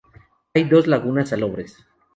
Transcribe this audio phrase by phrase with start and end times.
[0.55, 1.77] Hay dos lagunas salobres.